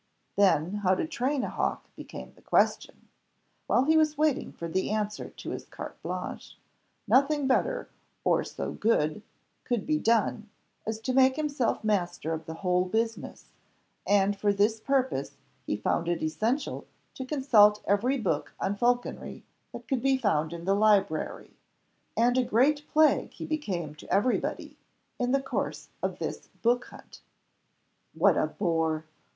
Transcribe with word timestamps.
Then, 0.35 0.77
how 0.77 0.95
to 0.95 1.05
train 1.05 1.43
a 1.43 1.49
hawk 1.51 1.87
became 1.95 2.33
the 2.33 2.41
question. 2.41 3.09
While 3.67 3.83
he 3.83 3.97
was 3.97 4.17
waiting 4.17 4.51
for 4.51 4.67
the 4.67 4.89
answer 4.89 5.29
to 5.29 5.51
his 5.51 5.65
carte 5.65 6.01
blanche, 6.01 6.57
nothing 7.07 7.45
better, 7.45 7.87
or 8.23 8.43
so 8.43 8.71
good, 8.71 9.21
could 9.63 9.85
be 9.85 9.99
done, 9.99 10.49
as 10.87 10.99
to 11.01 11.13
make 11.13 11.35
himself 11.35 11.83
master 11.83 12.33
of 12.33 12.47
the 12.47 12.55
whole 12.65 12.85
business, 12.85 13.51
and 14.07 14.35
for 14.35 14.51
this 14.51 14.79
purpose 14.79 15.37
he 15.67 15.75
found 15.77 16.07
it 16.07 16.23
essential 16.23 16.87
to 17.13 17.23
consult 17.23 17.83
every 17.85 18.17
book 18.17 18.55
on 18.59 18.75
falconry 18.77 19.43
that 19.71 19.87
could 19.87 20.01
be 20.01 20.17
found 20.17 20.51
in 20.51 20.65
the 20.65 20.73
library, 20.73 21.55
and 22.17 22.39
a 22.39 22.43
great 22.43 22.87
plague 22.87 23.33
he 23.33 23.45
became 23.45 23.93
to 23.93 24.11
everybody 24.11 24.79
in 25.19 25.31
the 25.31 25.43
course 25.43 25.89
of 26.01 26.17
this 26.17 26.47
book 26.63 26.85
hunt. 26.85 27.21
"What 28.15 28.35
a 28.35 28.47
bore!" 28.47 29.05